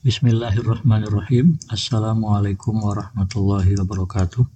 Bismillahirrahmanirrahim. 0.00 1.60
Assalamualaikum 1.68 2.72
warahmatullahi 2.72 3.76
wabarakatuh. 3.76 4.48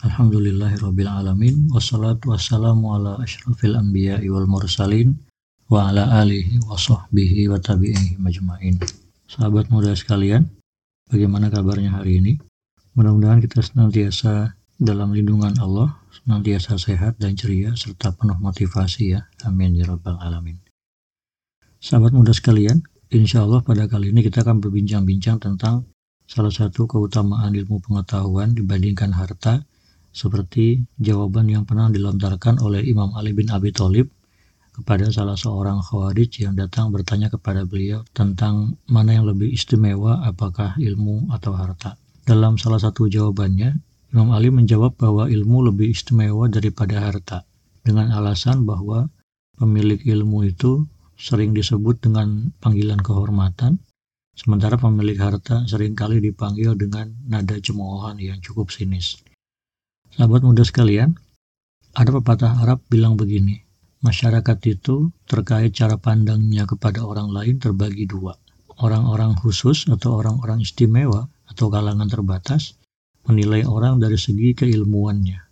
Alhamdulillahirabbil 0.00 1.12
alamin 1.12 1.68
wassalatu 1.68 2.32
wassalamu 2.32 2.96
ala 2.96 3.20
asyrafil 3.20 3.76
anbiya'i 3.76 4.32
wal 4.32 4.48
mursalin 4.48 5.12
wa 5.68 5.92
ala 5.92 6.08
alihi 6.24 6.56
wa 6.64 6.72
sahbihi 6.72 7.52
wa 7.52 7.60
tabi'ihi 7.60 8.16
majma'in. 8.16 8.80
Sahabat 9.28 9.68
muda 9.68 9.92
sekalian, 9.92 10.48
bagaimana 11.12 11.52
kabarnya 11.52 11.92
hari 11.92 12.24
ini? 12.24 12.40
Mudah-mudahan 12.96 13.44
kita 13.44 13.60
senantiasa 13.60 14.56
dalam 14.80 15.12
lindungan 15.12 15.52
Allah, 15.60 16.00
senantiasa 16.16 16.80
sehat 16.80 17.20
dan 17.20 17.36
ceria 17.36 17.76
serta 17.76 18.08
penuh 18.16 18.40
motivasi 18.40 19.20
ya. 19.20 19.28
Amin 19.44 19.76
ya 19.76 19.84
rabbal 19.84 20.16
alamin. 20.16 20.56
Sahabat 21.76 22.16
muda 22.16 22.32
sekalian, 22.32 22.80
insya 23.10 23.46
Allah 23.46 23.62
pada 23.62 23.86
kali 23.86 24.10
ini 24.10 24.22
kita 24.26 24.42
akan 24.42 24.58
berbincang-bincang 24.58 25.38
tentang 25.38 25.86
salah 26.26 26.50
satu 26.50 26.90
keutamaan 26.90 27.54
ilmu 27.54 27.78
pengetahuan 27.78 28.54
dibandingkan 28.54 29.14
harta 29.14 29.62
seperti 30.10 30.82
jawaban 30.98 31.46
yang 31.46 31.62
pernah 31.68 31.92
dilontarkan 31.92 32.58
oleh 32.64 32.82
Imam 32.82 33.14
Ali 33.14 33.36
bin 33.36 33.52
Abi 33.52 33.70
Thalib 33.70 34.10
kepada 34.74 35.08
salah 35.08 35.38
seorang 35.38 35.80
khawarij 35.80 36.44
yang 36.44 36.56
datang 36.56 36.92
bertanya 36.92 37.32
kepada 37.32 37.64
beliau 37.64 38.04
tentang 38.12 38.76
mana 38.90 39.16
yang 39.16 39.24
lebih 39.24 39.48
istimewa 39.48 40.20
apakah 40.24 40.76
ilmu 40.76 41.32
atau 41.32 41.56
harta. 41.56 41.96
Dalam 42.26 42.60
salah 42.60 42.82
satu 42.82 43.08
jawabannya, 43.08 43.76
Imam 44.12 44.32
Ali 44.36 44.52
menjawab 44.52 44.98
bahwa 45.00 45.28
ilmu 45.28 45.72
lebih 45.72 45.92
istimewa 45.92 46.48
daripada 46.52 47.00
harta 47.00 47.48
dengan 47.86 48.12
alasan 48.12 48.66
bahwa 48.68 49.08
pemilik 49.56 50.00
ilmu 50.02 50.44
itu 50.48 50.84
sering 51.16 51.56
disebut 51.56 51.98
dengan 52.04 52.52
panggilan 52.60 53.00
kehormatan, 53.00 53.80
sementara 54.36 54.76
pemilik 54.76 55.16
harta 55.16 55.64
sering 55.64 55.96
kali 55.96 56.20
dipanggil 56.20 56.76
dengan 56.76 57.12
nada 57.24 57.56
cemoohan 57.56 58.20
yang 58.20 58.38
cukup 58.44 58.68
sinis. 58.68 59.20
Sahabat 60.12 60.44
muda 60.44 60.64
sekalian, 60.64 61.16
ada 61.96 62.12
pepatah 62.12 62.60
Arab 62.60 62.84
bilang 62.92 63.16
begini, 63.16 63.64
masyarakat 64.04 64.58
itu 64.68 65.08
terkait 65.24 65.72
cara 65.72 65.96
pandangnya 65.96 66.68
kepada 66.68 67.00
orang 67.00 67.32
lain 67.32 67.56
terbagi 67.56 68.04
dua. 68.04 68.36
Orang-orang 68.76 69.32
khusus 69.40 69.88
atau 69.88 70.20
orang-orang 70.20 70.60
istimewa 70.60 71.32
atau 71.48 71.72
kalangan 71.72 72.04
terbatas 72.04 72.76
menilai 73.24 73.64
orang 73.64 73.96
dari 73.96 74.20
segi 74.20 74.52
keilmuannya. 74.52 75.45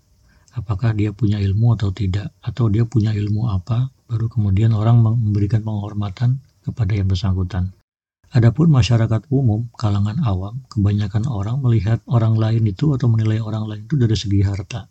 Apakah 0.55 0.94
dia 0.94 1.10
punya 1.10 1.42
ilmu 1.42 1.74
atau 1.74 1.91
tidak, 1.91 2.30
atau 2.38 2.70
dia 2.70 2.86
punya 2.86 3.10
ilmu 3.10 3.50
apa, 3.50 3.91
baru 4.06 4.30
kemudian 4.30 4.70
orang 4.70 5.02
memberikan 5.02 5.66
penghormatan 5.66 6.38
kepada 6.62 6.92
yang 6.94 7.11
bersangkutan. 7.11 7.74
Adapun 8.34 8.66
masyarakat 8.70 9.30
umum, 9.30 9.70
kalangan 9.78 10.19
awam, 10.27 10.62
kebanyakan 10.66 11.27
orang 11.30 11.62
melihat 11.62 12.02
orang 12.11 12.34
lain 12.34 12.66
itu 12.66 12.91
atau 12.91 13.06
menilai 13.06 13.38
orang 13.38 13.66
lain 13.66 13.86
itu 13.86 13.94
dari 13.94 14.16
segi 14.19 14.42
harta. 14.42 14.91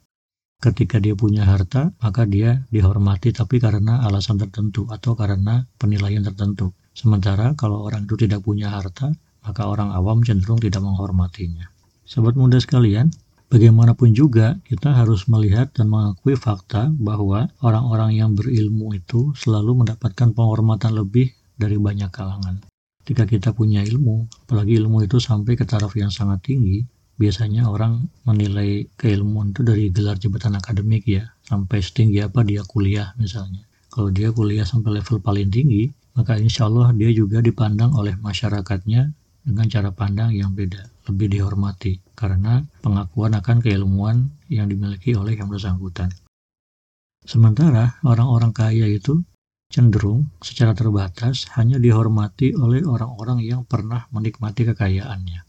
Ketika 0.63 0.95
dia 1.03 1.11
punya 1.11 1.43
harta, 1.43 1.91
maka 1.99 2.23
dia 2.23 2.63
dihormati 2.71 3.35
tapi 3.35 3.59
karena 3.59 3.99
alasan 4.07 4.39
tertentu 4.39 4.87
atau 4.87 5.11
karena 5.11 5.67
penilaian 5.75 6.23
tertentu. 6.23 6.71
Sementara 6.95 7.51
kalau 7.59 7.83
orang 7.83 8.07
itu 8.07 8.15
tidak 8.15 8.47
punya 8.47 8.71
harta, 8.71 9.11
maka 9.43 9.67
orang 9.67 9.91
awam 9.91 10.23
cenderung 10.23 10.63
tidak 10.63 10.79
menghormatinya. 10.79 11.67
Sobat 12.07 12.39
muda 12.39 12.63
sekalian, 12.63 13.11
Bagaimanapun 13.53 14.17
juga, 14.17 14.57
kita 14.65 14.97
harus 14.97 15.29
melihat 15.29 15.69
dan 15.77 15.85
mengakui 15.85 16.33
fakta 16.33 16.89
bahwa 16.89 17.53
orang-orang 17.61 18.17
yang 18.17 18.33
berilmu 18.33 18.97
itu 18.97 19.29
selalu 19.37 19.85
mendapatkan 19.85 20.33
penghormatan 20.33 20.97
lebih 20.97 21.29
dari 21.53 21.77
banyak 21.77 22.09
kalangan. 22.09 22.57
Ketika 23.05 23.29
kita 23.29 23.49
punya 23.53 23.85
ilmu, 23.85 24.25
apalagi 24.49 24.73
ilmu 24.81 25.05
itu 25.05 25.21
sampai 25.21 25.53
ke 25.53 25.69
taraf 25.69 25.93
yang 25.93 26.09
sangat 26.09 26.41
tinggi, 26.41 26.81
biasanya 27.13 27.69
orang 27.69 28.09
menilai 28.25 28.89
keilmuan 28.97 29.53
itu 29.53 29.61
dari 29.61 29.93
gelar 29.93 30.17
jabatan 30.17 30.57
akademik 30.57 31.05
ya, 31.05 31.29
sampai 31.45 31.77
setinggi 31.77 32.25
apa 32.25 32.41
dia 32.41 32.65
kuliah 32.65 33.13
misalnya. 33.21 33.69
Kalau 33.93 34.09
dia 34.09 34.33
kuliah 34.33 34.65
sampai 34.65 34.97
level 34.97 35.21
paling 35.21 35.53
tinggi, 35.53 35.93
maka 36.17 36.41
insya 36.41 36.65
Allah 36.65 36.89
dia 36.97 37.13
juga 37.13 37.37
dipandang 37.37 37.93
oleh 37.93 38.17
masyarakatnya 38.17 39.13
dengan 39.43 39.67
cara 39.67 39.91
pandang 39.91 40.31
yang 40.31 40.55
beda, 40.55 40.87
lebih 41.11 41.27
dihormati 41.35 41.99
karena 42.15 42.63
pengakuan 42.79 43.35
akan 43.35 43.59
keilmuan 43.59 44.31
yang 44.47 44.71
dimiliki 44.71 45.13
oleh 45.19 45.35
yang 45.35 45.51
bersangkutan. 45.51 46.09
Sementara 47.23 47.99
orang-orang 48.07 48.55
kaya 48.55 48.87
itu 48.87 49.19
cenderung 49.67 50.31
secara 50.39 50.71
terbatas 50.71 51.47
hanya 51.59 51.79
dihormati 51.79 52.55
oleh 52.55 52.83
orang-orang 52.87 53.43
yang 53.43 53.67
pernah 53.67 54.07
menikmati 54.15 54.63
kekayaannya. 54.71 55.43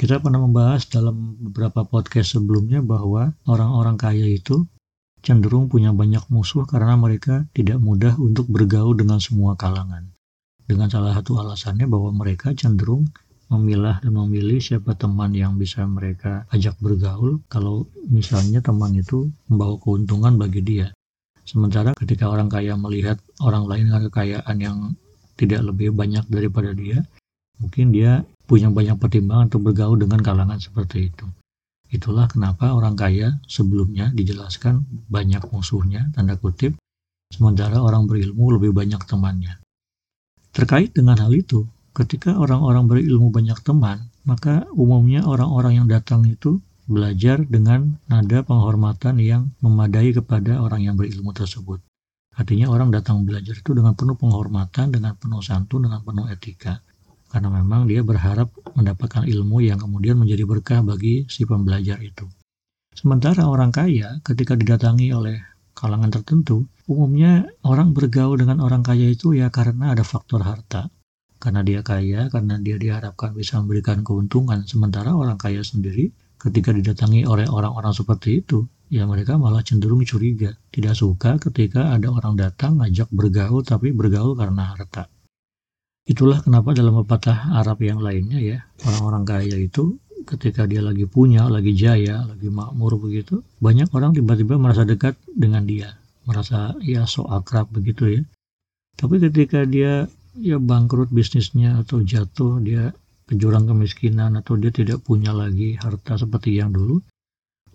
Kita 0.00 0.16
pernah 0.24 0.40
membahas 0.40 0.88
dalam 0.88 1.36
beberapa 1.36 1.84
podcast 1.84 2.40
sebelumnya 2.40 2.80
bahwa 2.80 3.36
orang-orang 3.44 4.00
kaya 4.00 4.24
itu 4.24 4.64
cenderung 5.20 5.68
punya 5.68 5.92
banyak 5.92 6.24
musuh 6.32 6.64
karena 6.64 6.96
mereka 6.96 7.44
tidak 7.52 7.76
mudah 7.76 8.16
untuk 8.16 8.48
bergaul 8.48 8.96
dengan 8.96 9.20
semua 9.20 9.52
kalangan 9.60 10.08
dengan 10.70 10.86
salah 10.86 11.18
satu 11.18 11.42
alasannya 11.42 11.90
bahwa 11.90 12.14
mereka 12.14 12.54
cenderung 12.54 13.10
memilah 13.50 13.98
dan 13.98 14.14
memilih 14.14 14.62
siapa 14.62 14.94
teman 14.94 15.34
yang 15.34 15.58
bisa 15.58 15.82
mereka 15.82 16.46
ajak 16.54 16.78
bergaul 16.78 17.42
kalau 17.50 17.90
misalnya 18.06 18.62
teman 18.62 18.94
itu 18.94 19.26
membawa 19.50 19.74
keuntungan 19.82 20.38
bagi 20.38 20.62
dia. 20.62 20.94
Sementara 21.42 21.98
ketika 21.98 22.30
orang 22.30 22.46
kaya 22.46 22.78
melihat 22.78 23.18
orang 23.42 23.66
lain 23.66 23.90
dengan 23.90 24.06
kekayaan 24.06 24.56
yang 24.62 24.78
tidak 25.34 25.66
lebih 25.66 25.90
banyak 25.90 26.22
daripada 26.30 26.70
dia, 26.70 27.02
mungkin 27.58 27.90
dia 27.90 28.22
punya 28.46 28.70
banyak 28.70 28.94
pertimbangan 29.02 29.50
untuk 29.50 29.74
bergaul 29.74 29.98
dengan 29.98 30.22
kalangan 30.22 30.62
seperti 30.62 31.10
itu. 31.10 31.26
Itulah 31.90 32.30
kenapa 32.30 32.70
orang 32.70 32.94
kaya 32.94 33.34
sebelumnya 33.50 34.14
dijelaskan 34.14 34.86
banyak 35.10 35.42
musuhnya, 35.50 36.06
tanda 36.14 36.38
kutip, 36.38 36.78
sementara 37.34 37.82
orang 37.82 38.06
berilmu 38.06 38.54
lebih 38.54 38.70
banyak 38.70 39.02
temannya. 39.10 39.58
Terkait 40.50 40.90
dengan 40.90 41.14
hal 41.18 41.30
itu, 41.30 41.66
ketika 41.94 42.34
orang-orang 42.34 42.90
berilmu 42.90 43.30
banyak 43.30 43.58
teman, 43.62 44.10
maka 44.26 44.66
umumnya 44.74 45.22
orang-orang 45.22 45.82
yang 45.82 45.86
datang 45.86 46.26
itu 46.26 46.58
belajar 46.90 47.46
dengan 47.46 48.02
nada 48.10 48.42
penghormatan 48.42 49.22
yang 49.22 49.54
memadai 49.62 50.10
kepada 50.10 50.58
orang 50.58 50.82
yang 50.82 50.98
berilmu 50.98 51.30
tersebut. 51.30 51.78
Artinya 52.34 52.66
orang 52.66 52.90
datang 52.90 53.22
belajar 53.22 53.54
itu 53.54 53.70
dengan 53.70 53.94
penuh 53.94 54.18
penghormatan, 54.18 54.90
dengan 54.90 55.14
penuh 55.14 55.38
santun, 55.38 55.86
dengan 55.86 56.02
penuh 56.02 56.26
etika. 56.26 56.82
Karena 57.30 57.46
memang 57.46 57.86
dia 57.86 58.02
berharap 58.02 58.50
mendapatkan 58.74 59.22
ilmu 59.22 59.62
yang 59.62 59.78
kemudian 59.78 60.18
menjadi 60.18 60.42
berkah 60.42 60.82
bagi 60.82 61.30
si 61.30 61.46
pembelajar 61.46 62.02
itu. 62.02 62.26
Sementara 62.90 63.46
orang 63.46 63.70
kaya 63.70 64.18
ketika 64.26 64.58
didatangi 64.58 65.14
oleh 65.14 65.38
kalangan 65.76 66.10
tertentu, 66.12 66.68
umumnya 66.90 67.46
orang 67.62 67.94
bergaul 67.94 68.36
dengan 68.36 68.60
orang 68.60 68.82
kaya 68.82 69.10
itu 69.10 69.32
ya 69.36 69.48
karena 69.48 69.94
ada 69.94 70.02
faktor 70.04 70.42
harta. 70.42 70.90
Karena 71.40 71.64
dia 71.64 71.80
kaya, 71.80 72.28
karena 72.28 72.60
dia 72.60 72.76
diharapkan 72.76 73.32
bisa 73.32 73.56
memberikan 73.64 74.04
keuntungan. 74.04 74.60
Sementara 74.68 75.16
orang 75.16 75.40
kaya 75.40 75.64
sendiri 75.64 76.12
ketika 76.36 76.72
didatangi 76.72 77.24
oleh 77.24 77.48
orang-orang 77.48 77.96
seperti 77.96 78.44
itu, 78.44 78.68
ya 78.92 79.08
mereka 79.08 79.40
malah 79.40 79.64
cenderung 79.64 80.04
curiga. 80.04 80.52
Tidak 80.68 80.92
suka 80.92 81.40
ketika 81.40 81.96
ada 81.96 82.12
orang 82.12 82.36
datang 82.36 82.76
ngajak 82.82 83.08
bergaul 83.08 83.64
tapi 83.64 83.94
bergaul 83.96 84.36
karena 84.36 84.76
harta. 84.76 85.08
Itulah 86.04 86.42
kenapa 86.44 86.74
dalam 86.74 87.00
pepatah 87.04 87.56
Arab 87.56 87.80
yang 87.86 88.02
lainnya 88.02 88.40
ya, 88.42 88.58
orang-orang 88.84 89.24
kaya 89.24 89.56
itu 89.56 89.96
ketika 90.26 90.68
dia 90.68 90.80
lagi 90.84 91.04
punya, 91.04 91.46
lagi 91.46 91.72
jaya, 91.76 92.24
lagi 92.26 92.48
makmur 92.48 92.96
begitu, 93.00 93.40
banyak 93.60 93.88
orang 93.92 94.16
tiba-tiba 94.16 94.56
merasa 94.60 94.86
dekat 94.86 95.16
dengan 95.26 95.64
dia, 95.64 95.96
merasa 96.24 96.76
ya 96.84 97.04
so 97.04 97.26
akrab 97.26 97.68
begitu 97.72 98.20
ya. 98.20 98.22
Tapi 98.96 99.16
ketika 99.18 99.64
dia 99.64 100.06
ya 100.38 100.56
bangkrut 100.60 101.10
bisnisnya 101.10 101.80
atau 101.82 102.04
jatuh, 102.04 102.60
dia 102.60 102.92
ke 103.26 103.38
jurang 103.38 103.66
kemiskinan 103.66 104.34
atau 104.38 104.58
dia 104.58 104.74
tidak 104.74 105.02
punya 105.06 105.30
lagi 105.30 105.78
harta 105.78 106.18
seperti 106.18 106.58
yang 106.58 106.74
dulu, 106.74 106.98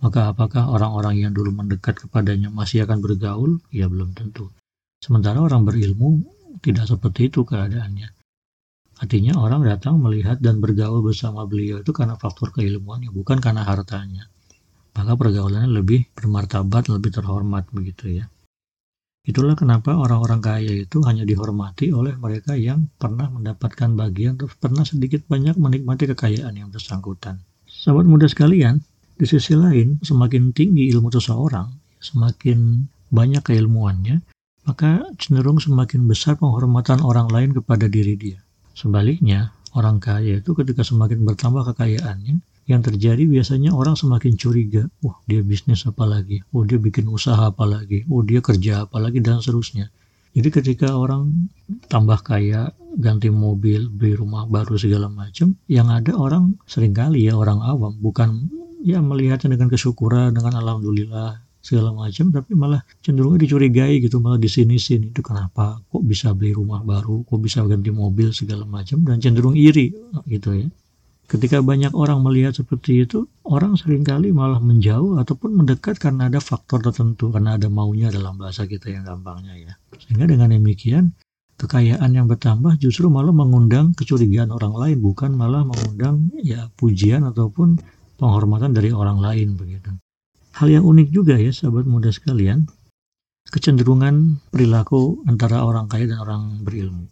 maka 0.03 0.31
apakah 0.31 0.67
orang-orang 0.69 1.23
yang 1.23 1.31
dulu 1.31 1.55
mendekat 1.55 1.95
kepadanya 1.95 2.51
masih 2.51 2.83
akan 2.83 2.99
bergaul? 2.99 3.57
Ya 3.71 3.87
belum 3.87 4.11
tentu. 4.13 4.51
Sementara 4.99 5.39
orang 5.39 5.63
berilmu 5.63 6.23
tidak 6.59 6.87
seperti 6.89 7.31
itu 7.31 7.47
keadaannya. 7.47 8.14
Artinya 8.95 9.35
orang 9.35 9.67
datang 9.67 9.99
melihat 9.99 10.39
dan 10.39 10.63
bergaul 10.63 11.03
bersama 11.03 11.43
beliau 11.43 11.83
itu 11.83 11.91
karena 11.91 12.15
faktor 12.15 12.55
keilmuannya, 12.55 13.11
bukan 13.11 13.43
karena 13.43 13.67
hartanya. 13.67 14.31
Maka 14.95 15.19
pergaulannya 15.19 15.67
lebih 15.67 16.07
bermartabat, 16.15 16.87
lebih 16.87 17.11
terhormat 17.11 17.67
begitu 17.75 18.23
ya. 18.23 18.25
Itulah 19.25 19.57
kenapa 19.57 19.97
orang-orang 19.97 20.39
kaya 20.39 20.85
itu 20.85 21.01
hanya 21.03 21.25
dihormati 21.25 21.89
oleh 21.89 22.13
mereka 22.13 22.53
yang 22.53 22.87
pernah 22.95 23.25
mendapatkan 23.27 23.89
bagian 23.97 24.37
atau 24.37 24.47
pernah 24.53 24.85
sedikit 24.85 25.25
banyak 25.25 25.57
menikmati 25.57 26.05
kekayaan 26.13 26.53
yang 26.53 26.69
bersangkutan. 26.69 27.41
Sahabat 27.65 28.05
muda 28.05 28.29
sekalian, 28.29 28.85
di 29.17 29.25
sisi 29.25 29.57
lain, 29.57 29.97
semakin 30.05 30.53
tinggi 30.53 30.93
ilmu 30.93 31.09
seseorang, 31.09 31.73
semakin 31.97 32.85
banyak 33.09 33.41
keilmuannya, 33.41 34.21
maka 34.69 35.09
cenderung 35.17 35.57
semakin 35.57 36.05
besar 36.05 36.37
penghormatan 36.37 37.01
orang 37.01 37.25
lain 37.25 37.49
kepada 37.57 37.89
diri 37.89 38.13
dia. 38.13 38.44
Sebaliknya, 38.75 39.55
orang 39.71 40.03
kaya 40.03 40.43
itu 40.43 40.51
ketika 40.51 40.83
semakin 40.83 41.23
bertambah 41.23 41.63
kekayaannya, 41.71 42.43
yang 42.65 42.81
terjadi 42.81 43.23
biasanya 43.29 43.71
orang 43.71 43.93
semakin 43.93 44.35
curiga, 44.35 44.89
wah 45.05 45.15
dia 45.29 45.39
bisnis 45.45 45.85
apa 45.85 46.03
lagi, 46.03 46.41
oh 46.51 46.65
dia 46.65 46.81
bikin 46.81 47.05
usaha 47.07 47.53
apa 47.53 47.63
lagi, 47.63 48.03
oh 48.09 48.25
dia 48.25 48.41
kerja 48.41 48.89
apa 48.89 48.97
lagi? 48.97 49.21
Dan 49.21 49.39
seterusnya. 49.39 49.87
Jadi 50.35 50.49
ketika 50.51 50.91
orang 50.91 51.47
tambah 51.87 52.19
kaya, 52.25 52.73
ganti 52.99 53.31
mobil, 53.31 53.87
beli 53.87 54.19
rumah 54.19 54.43
baru 54.43 54.75
segala 54.75 55.07
macam, 55.07 55.55
yang 55.71 55.87
ada 55.87 56.11
orang 56.17 56.59
sering 56.67 56.91
kali 56.91 57.31
ya 57.31 57.39
orang 57.39 57.63
awam, 57.63 57.95
bukan 57.95 58.51
ya 58.83 58.99
melihatnya 58.99 59.55
dengan 59.55 59.71
kesyukuran, 59.71 60.35
dengan 60.35 60.59
alhamdulillah, 60.59 61.44
segala 61.65 61.89
macam 61.89 62.29
tapi 62.29 62.53
malah 62.53 62.85
cenderung 63.01 63.41
dicurigai 63.41 63.97
gitu 63.97 64.21
malah 64.21 64.37
di 64.37 64.45
sini 64.45 64.77
sini 64.77 65.09
itu 65.09 65.25
kenapa? 65.25 65.81
Kok 65.89 66.03
bisa 66.05 66.29
beli 66.37 66.53
rumah 66.53 66.85
baru? 66.85 67.25
Kok 67.25 67.39
bisa 67.41 67.65
ganti 67.65 67.89
mobil? 67.89 68.29
segala 68.29 68.67
macam 68.69 69.01
dan 69.01 69.17
cenderung 69.17 69.57
iri 69.57 69.89
gitu 70.29 70.53
ya. 70.53 70.67
Ketika 71.25 71.57
banyak 71.65 71.97
orang 71.97 72.21
melihat 72.21 72.53
seperti 72.53 73.01
itu 73.01 73.25
orang 73.49 73.73
sering 73.73 74.05
kali 74.05 74.29
malah 74.29 74.61
menjauh 74.61 75.17
ataupun 75.17 75.57
mendekat 75.57 75.97
karena 75.97 76.29
ada 76.29 76.37
faktor 76.37 76.85
tertentu 76.85 77.33
karena 77.33 77.57
ada 77.57 77.65
maunya 77.65 78.13
dalam 78.13 78.37
bahasa 78.37 78.69
kita 78.69 78.93
yang 78.93 79.09
gampangnya 79.09 79.57
ya. 79.57 79.73
Sehingga 79.97 80.29
dengan 80.29 80.53
demikian 80.53 81.17
kekayaan 81.55 82.11
yang 82.11 82.27
bertambah 82.29 82.77
justru 82.77 83.07
malah 83.07 83.31
mengundang 83.31 83.95
kecurigaan 83.95 84.51
orang 84.51 84.75
lain 84.75 84.97
bukan 84.99 85.33
malah 85.33 85.63
mengundang 85.63 86.29
ya 86.43 86.67
pujian 86.75 87.23
ataupun 87.25 87.79
penghormatan 88.19 88.75
dari 88.75 88.91
orang 88.91 89.23
lain 89.23 89.55
begitu 89.55 89.94
Hal 90.55 90.71
yang 90.71 90.87
unik 90.87 91.11
juga 91.11 91.35
ya 91.35 91.51
sahabat 91.51 91.83
muda 91.83 92.15
sekalian, 92.15 92.63
kecenderungan 93.51 94.39
perilaku 94.55 95.19
antara 95.27 95.67
orang 95.67 95.91
kaya 95.91 96.07
dan 96.07 96.23
orang 96.23 96.63
berilmu. 96.63 97.11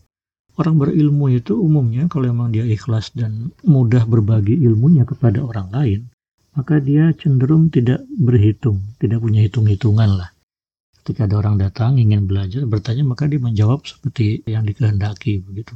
Orang 0.55 0.79
berilmu 0.79 1.27
itu 1.27 1.59
umumnya 1.59 2.07
kalau 2.07 2.31
memang 2.31 2.55
dia 2.55 2.63
ikhlas 2.63 3.11
dan 3.11 3.51
mudah 3.67 4.07
berbagi 4.07 4.55
ilmunya 4.63 5.03
kepada 5.03 5.43
orang 5.43 5.67
lain, 5.75 5.99
maka 6.55 6.79
dia 6.79 7.11
cenderung 7.19 7.67
tidak 7.67 8.05
berhitung, 8.15 8.79
tidak 8.95 9.19
punya 9.19 9.43
hitung-hitungan 9.43 10.23
lah. 10.23 10.29
Ketika 11.03 11.27
ada 11.27 11.35
orang 11.43 11.59
datang 11.59 11.99
ingin 11.99 12.23
belajar, 12.23 12.63
bertanya 12.63 13.03
maka 13.03 13.27
dia 13.27 13.43
menjawab 13.43 13.83
seperti 13.83 14.39
yang 14.47 14.63
dikehendaki 14.63 15.43
begitu. 15.43 15.75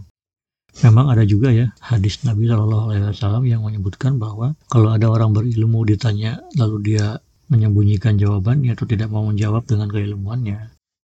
Memang 0.88 1.10
ada 1.10 1.26
juga 1.26 1.50
ya 1.50 1.74
hadis 1.82 2.22
Nabi 2.22 2.46
Shallallahu 2.46 2.94
Alaihi 2.94 3.10
Wasallam 3.10 3.44
yang 3.50 3.66
menyebutkan 3.66 4.22
bahwa 4.22 4.54
kalau 4.70 4.94
ada 4.94 5.10
orang 5.10 5.34
berilmu 5.34 5.82
ditanya 5.90 6.38
lalu 6.54 6.94
dia 6.94 7.18
menyembunyikan 7.48 8.20
jawabannya 8.20 8.76
atau 8.76 8.86
tidak 8.88 9.12
mau 9.12 9.24
menjawab 9.28 9.64
dengan 9.68 9.88
keilmuannya, 9.92 10.60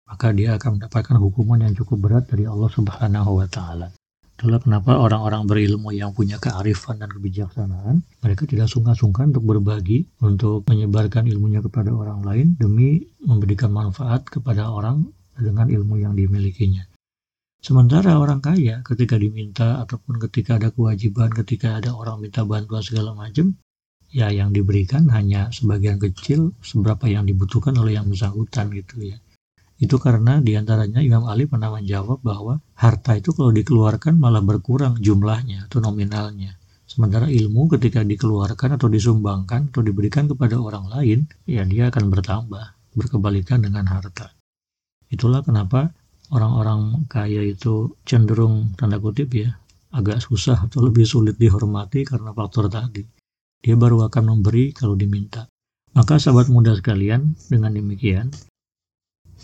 maka 0.10 0.30
dia 0.34 0.58
akan 0.58 0.78
mendapatkan 0.78 1.18
hukuman 1.18 1.66
yang 1.66 1.74
cukup 1.74 1.98
berat 2.10 2.26
dari 2.30 2.46
Allah 2.46 2.70
Subhanahu 2.70 3.32
wa 3.42 3.48
taala. 3.50 3.90
Itulah 4.34 4.60
kenapa 4.60 4.98
orang-orang 4.98 5.46
berilmu 5.46 5.94
yang 5.94 6.12
punya 6.12 6.42
kearifan 6.42 7.00
dan 7.00 7.08
kebijaksanaan, 7.14 8.02
mereka 8.26 8.50
tidak 8.50 8.66
sungkan-sungkan 8.66 9.30
untuk 9.30 9.46
berbagi, 9.46 10.10
untuk 10.26 10.66
menyebarkan 10.66 11.30
ilmunya 11.30 11.62
kepada 11.62 11.94
orang 11.94 12.26
lain 12.26 12.58
demi 12.58 13.00
memberikan 13.22 13.70
manfaat 13.70 14.26
kepada 14.26 14.74
orang 14.74 15.06
dengan 15.38 15.70
ilmu 15.70 16.02
yang 16.02 16.18
dimilikinya. 16.18 16.84
Sementara 17.64 18.20
orang 18.20 18.44
kaya 18.44 18.84
ketika 18.84 19.16
diminta 19.16 19.80
ataupun 19.80 20.20
ketika 20.28 20.60
ada 20.60 20.76
kewajiban, 20.76 21.32
ketika 21.32 21.80
ada 21.80 21.96
orang 21.96 22.20
minta 22.20 22.44
bantuan 22.44 22.84
segala 22.84 23.16
macam, 23.16 23.56
ya 24.14 24.30
yang 24.30 24.54
diberikan 24.54 25.10
hanya 25.10 25.50
sebagian 25.50 25.98
kecil 25.98 26.54
seberapa 26.62 27.10
yang 27.10 27.26
dibutuhkan 27.26 27.74
oleh 27.74 27.98
yang 27.98 28.06
bersangkutan 28.06 28.70
gitu 28.70 29.10
ya. 29.10 29.18
Itu 29.82 29.98
karena 29.98 30.38
di 30.38 30.54
antaranya 30.54 31.02
Imam 31.02 31.26
Ali 31.26 31.50
pernah 31.50 31.74
menjawab 31.74 32.22
bahwa 32.22 32.62
harta 32.78 33.18
itu 33.18 33.34
kalau 33.34 33.50
dikeluarkan 33.50 34.16
malah 34.22 34.46
berkurang 34.46 35.02
jumlahnya 35.02 35.66
atau 35.66 35.82
nominalnya. 35.82 36.56
Sementara 36.86 37.26
ilmu 37.26 37.74
ketika 37.74 38.06
dikeluarkan 38.06 38.78
atau 38.78 38.86
disumbangkan 38.86 39.74
atau 39.74 39.82
diberikan 39.82 40.30
kepada 40.30 40.62
orang 40.62 40.94
lain, 40.94 41.26
ya 41.50 41.66
dia 41.66 41.90
akan 41.90 42.14
bertambah, 42.14 42.94
berkebalikan 42.94 43.66
dengan 43.66 43.90
harta. 43.90 44.30
Itulah 45.10 45.42
kenapa 45.42 45.90
orang-orang 46.30 47.10
kaya 47.10 47.42
itu 47.42 47.98
cenderung 48.06 48.78
tanda 48.78 49.02
kutip 49.02 49.34
ya, 49.34 49.58
agak 49.90 50.22
susah 50.22 50.70
atau 50.70 50.86
lebih 50.86 51.10
sulit 51.10 51.34
dihormati 51.42 52.06
karena 52.06 52.30
faktor 52.30 52.70
tadi 52.70 53.23
dia 53.64 53.80
baru 53.80 54.04
akan 54.12 54.36
memberi 54.36 54.76
kalau 54.76 55.00
diminta. 55.00 55.48
Maka 55.96 56.20
sahabat 56.20 56.52
muda 56.52 56.76
sekalian, 56.76 57.40
dengan 57.48 57.72
demikian, 57.72 58.28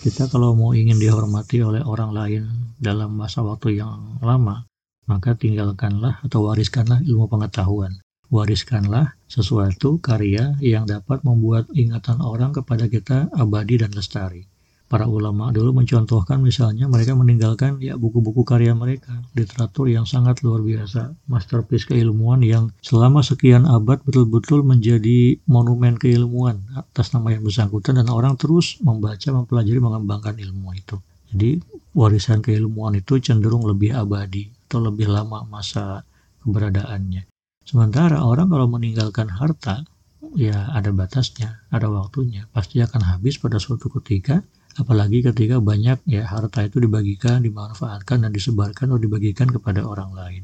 kita 0.03 0.27
kalau 0.27 0.51
mau 0.53 0.75
ingin 0.75 0.99
dihormati 0.99 1.63
oleh 1.63 1.79
orang 1.87 2.11
lain 2.11 2.43
dalam 2.75 3.15
masa 3.15 3.39
waktu 3.41 3.79
yang 3.79 4.19
lama, 4.19 4.67
maka 5.07 5.39
tinggalkanlah 5.39 6.19
atau 6.19 6.51
wariskanlah 6.51 6.99
ilmu 7.07 7.31
pengetahuan. 7.31 7.95
Wariskanlah 8.29 9.17
sesuatu 9.25 9.97
karya 9.97 10.59
yang 10.61 10.85
dapat 10.85 11.25
membuat 11.25 11.65
ingatan 11.73 12.21
orang 12.21 12.53
kepada 12.53 12.85
kita 12.85 13.31
abadi 13.33 13.81
dan 13.81 13.89
lestari 13.95 14.45
para 14.89 15.05
ulama 15.05 15.53
dulu 15.53 15.77
mencontohkan 15.77 16.41
misalnya 16.41 16.89
mereka 16.89 17.13
meninggalkan 17.13 17.77
ya 17.77 17.93
buku-buku 17.93 18.41
karya 18.41 18.73
mereka, 18.73 19.21
literatur 19.37 19.85
yang 19.85 20.09
sangat 20.09 20.41
luar 20.41 20.65
biasa, 20.65 21.13
masterpiece 21.29 21.85
keilmuan 21.85 22.41
yang 22.41 22.73
selama 22.81 23.21
sekian 23.21 23.69
abad 23.69 24.01
betul-betul 24.01 24.65
menjadi 24.65 25.37
monumen 25.45 25.95
keilmuan 26.01 26.65
atas 26.73 27.13
nama 27.13 27.37
yang 27.37 27.45
bersangkutan 27.45 28.01
dan 28.01 28.09
orang 28.09 28.33
terus 28.35 28.81
membaca, 28.81 29.29
mempelajari, 29.29 29.77
mengembangkan 29.77 30.35
ilmu 30.41 30.73
itu. 30.73 30.97
Jadi 31.29 31.61
warisan 31.93 32.41
keilmuan 32.41 32.97
itu 32.97 33.21
cenderung 33.21 33.69
lebih 33.69 33.93
abadi 33.93 34.49
atau 34.65 34.81
lebih 34.81 35.05
lama 35.05 35.45
masa 35.45 36.01
keberadaannya. 36.41 37.29
Sementara 37.61 38.25
orang 38.25 38.49
kalau 38.49 38.65
meninggalkan 38.65 39.29
harta, 39.29 39.85
ya 40.35 40.69
ada 40.75 40.91
batasnya, 40.93 41.65
ada 41.73 41.87
waktunya, 41.89 42.45
pasti 42.53 42.81
akan 42.83 43.01
habis 43.15 43.39
pada 43.41 43.57
suatu 43.57 43.89
ketika 43.99 44.43
apalagi 44.77 45.25
ketika 45.25 45.59
banyak 45.59 45.99
ya 46.07 46.23
harta 46.23 46.63
itu 46.63 46.79
dibagikan, 46.79 47.43
dimanfaatkan 47.43 48.23
dan 48.23 48.31
disebarkan 48.31 48.93
atau 48.93 49.01
dibagikan 49.01 49.49
kepada 49.51 49.83
orang 49.83 50.15
lain. 50.15 50.43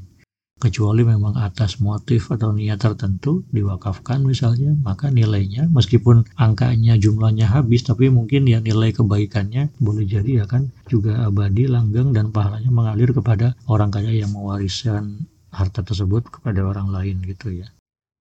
Kecuali 0.56 1.04
memang 1.04 1.36
atas 1.36 1.84
motif 1.84 2.32
atau 2.32 2.56
niat 2.56 2.80
tertentu 2.80 3.44
diwakafkan 3.52 4.24
misalnya, 4.24 4.72
maka 4.88 5.12
nilainya 5.12 5.68
meskipun 5.68 6.24
angkanya 6.40 6.96
jumlahnya 6.96 7.52
habis 7.52 7.84
tapi 7.84 8.08
mungkin 8.08 8.48
ya 8.48 8.64
nilai 8.64 8.96
kebaikannya 8.96 9.76
boleh 9.84 10.08
jadi 10.08 10.42
ya 10.42 10.46
kan 10.48 10.72
juga 10.88 11.28
abadi, 11.28 11.68
langgeng 11.68 12.16
dan 12.16 12.32
pahalanya 12.32 12.72
mengalir 12.72 13.12
kepada 13.12 13.52
orang 13.68 13.92
kaya 13.92 14.16
yang 14.16 14.32
mewariskan 14.32 15.28
harta 15.52 15.84
tersebut 15.84 16.24
kepada 16.32 16.64
orang 16.64 16.88
lain 16.88 17.20
gitu 17.28 17.52
ya. 17.52 17.75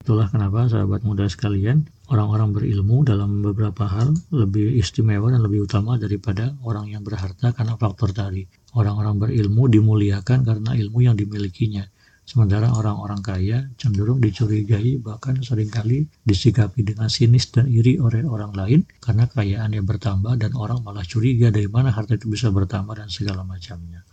Itulah 0.04 0.28
kenapa 0.28 0.68
sahabat 0.68 1.00
muda 1.00 1.25
sekalian, 1.25 1.88
orang-orang 2.12 2.52
berilmu 2.52 3.08
dalam 3.08 3.40
beberapa 3.40 3.88
hal 3.88 4.12
lebih 4.37 4.76
istimewa 4.76 5.32
dan 5.32 5.40
lebih 5.40 5.64
utama 5.64 5.96
daripada 5.96 6.52
orang 6.61 6.92
yang 6.92 7.00
berharta 7.00 7.56
karena 7.56 7.73
faktor 7.80 8.12
tadi. 8.12 8.44
Orang-orang 8.76 9.16
berilmu 9.16 9.64
dimuliakan 9.64 10.44
karena 10.44 10.76
ilmu 10.76 11.08
yang 11.08 11.16
dimilikinya. 11.16 11.88
Sementara 12.28 12.68
orang-orang 12.76 13.25
kaya 13.25 13.64
cenderung 13.80 14.20
dicurigai 14.20 15.00
bahkan 15.00 15.40
sering 15.40 15.73
kali 15.73 16.04
disikapi 16.28 16.84
dengan 16.84 17.08
sinis 17.08 17.49
dan 17.49 17.64
iri 17.73 17.96
oleh 17.96 18.28
orang 18.28 18.52
lain 18.52 18.84
karena 19.00 19.25
kekayaannya 19.25 19.80
bertambah 19.88 20.37
dan 20.37 20.52
orang 20.52 20.84
malah 20.84 21.08
curiga 21.08 21.49
dari 21.49 21.73
mana 21.73 21.88
harta 21.88 22.20
itu 22.20 22.28
bisa 22.28 22.52
bertambah 22.52 23.00
dan 23.00 23.08
segala 23.08 23.40
macamnya. 23.40 24.04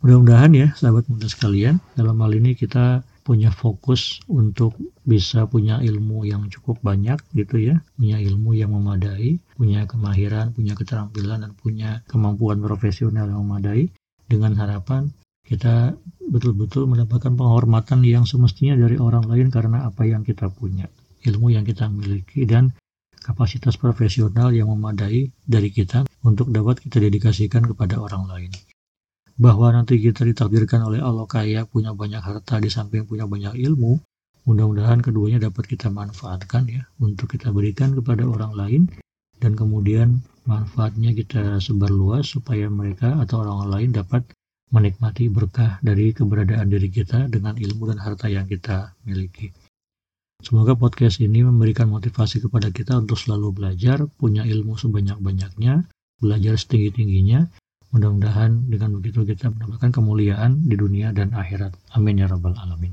Mudah-mudahan 0.00 0.52
ya 0.56 0.68
sahabat 0.72 1.04
muda 1.12 1.28
sekalian, 1.28 1.84
dalam 1.92 2.16
hal 2.16 2.32
ini 2.32 2.56
kita 2.56 3.04
punya 3.24 3.48
fokus 3.48 4.20
untuk 4.28 4.76
bisa 5.02 5.48
punya 5.48 5.80
ilmu 5.80 6.28
yang 6.28 6.52
cukup 6.52 6.76
banyak 6.84 7.16
gitu 7.32 7.56
ya, 7.56 7.80
punya 7.96 8.20
ilmu 8.20 8.52
yang 8.52 8.76
memadai, 8.76 9.40
punya 9.56 9.88
kemahiran, 9.88 10.52
punya 10.52 10.76
keterampilan 10.76 11.40
dan 11.40 11.52
punya 11.56 12.04
kemampuan 12.04 12.60
profesional 12.60 13.26
yang 13.26 13.40
memadai. 13.40 13.88
Dengan 14.24 14.56
harapan 14.56 15.08
kita 15.44 15.92
betul-betul 16.32 16.88
mendapatkan 16.88 17.36
penghormatan 17.36 18.04
yang 18.04 18.24
semestinya 18.24 18.76
dari 18.76 18.96
orang 18.96 19.24
lain 19.28 19.48
karena 19.48 19.88
apa 19.88 20.04
yang 20.04 20.24
kita 20.24 20.48
punya, 20.52 20.88
ilmu 21.24 21.52
yang 21.52 21.64
kita 21.64 21.88
miliki 21.88 22.44
dan 22.44 22.72
kapasitas 23.24 23.80
profesional 23.80 24.52
yang 24.52 24.68
memadai 24.68 25.32
dari 25.48 25.72
kita 25.72 26.04
untuk 26.24 26.52
dapat 26.52 26.80
kita 26.84 27.00
dedikasikan 27.00 27.64
kepada 27.64 27.96
orang 27.96 28.28
lain 28.28 28.52
bahwa 29.34 29.74
nanti 29.74 29.98
kita 29.98 30.22
ditakdirkan 30.22 30.86
oleh 30.86 31.02
Allah 31.02 31.26
kaya, 31.26 31.66
punya 31.66 31.90
banyak 31.90 32.22
harta 32.22 32.62
di 32.62 32.70
samping 32.70 33.06
punya 33.06 33.26
banyak 33.26 33.58
ilmu, 33.58 33.98
mudah-mudahan 34.46 35.00
keduanya 35.00 35.50
dapat 35.50 35.64
kita 35.66 35.88
manfaatkan 35.88 36.68
ya 36.68 36.84
untuk 37.00 37.32
kita 37.32 37.50
berikan 37.50 37.96
kepada 37.96 38.28
orang 38.28 38.52
lain 38.54 38.82
dan 39.40 39.56
kemudian 39.56 40.20
manfaatnya 40.44 41.16
kita 41.16 41.58
sebar 41.58 41.88
luas 41.88 42.28
supaya 42.28 42.68
mereka 42.68 43.16
atau 43.18 43.40
orang 43.40 43.72
lain 43.72 43.90
dapat 43.96 44.22
menikmati 44.68 45.32
berkah 45.32 45.80
dari 45.80 46.12
keberadaan 46.12 46.68
diri 46.68 46.92
kita 46.92 47.30
dengan 47.32 47.56
ilmu 47.56 47.94
dan 47.94 47.98
harta 48.02 48.28
yang 48.28 48.44
kita 48.44 48.92
miliki. 49.08 49.54
Semoga 50.44 50.76
podcast 50.76 51.24
ini 51.24 51.40
memberikan 51.40 51.88
motivasi 51.88 52.44
kepada 52.44 52.68
kita 52.68 53.00
untuk 53.00 53.16
selalu 53.16 53.54
belajar, 53.54 54.04
punya 54.20 54.44
ilmu 54.44 54.76
sebanyak-banyaknya, 54.76 55.88
belajar 56.20 56.54
setinggi-tingginya, 56.60 57.48
Mudah-mudahan 57.94 58.66
dengan 58.66 58.98
begitu 58.98 59.22
kita 59.22 59.54
mendapatkan 59.54 59.94
kemuliaan 59.94 60.66
di 60.66 60.74
dunia 60.74 61.14
dan 61.14 61.30
akhirat. 61.30 61.78
Amin 61.94 62.18
ya 62.18 62.26
rabbal 62.26 62.58
alamin. 62.58 62.90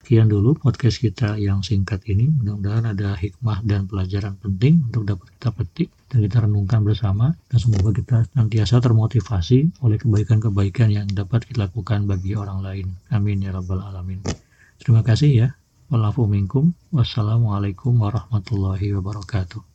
Sekian 0.00 0.30
dulu 0.30 0.56
podcast 0.56 1.02
kita 1.02 1.36
yang 1.36 1.60
singkat 1.60 2.00
ini. 2.08 2.30
Mudah-mudahan 2.30 2.96
ada 2.96 3.12
hikmah 3.18 3.60
dan 3.66 3.84
pelajaran 3.84 4.38
penting 4.40 4.88
untuk 4.88 5.02
dapat 5.02 5.28
kita 5.34 5.50
petik 5.50 5.88
dan 6.08 6.18
kita 6.24 6.48
renungkan 6.48 6.80
bersama. 6.86 7.34
Dan 7.50 7.58
semoga 7.58 7.90
kita 7.90 8.24
nantiasa 8.32 8.80
termotivasi 8.80 9.82
oleh 9.84 9.98
kebaikan-kebaikan 10.00 10.88
yang 10.94 11.06
dapat 11.10 11.44
kita 11.44 11.68
lakukan 11.68 12.08
bagi 12.08 12.38
orang 12.38 12.62
lain. 12.62 12.86
Amin 13.12 13.42
ya 13.42 13.52
rabbal 13.52 13.82
alamin. 13.82 14.22
Terima 14.78 15.02
kasih 15.02 15.30
ya. 15.44 15.48
Wassalamualaikum 15.90 17.98
warahmatullahi 17.98 18.94
wabarakatuh. 18.94 19.66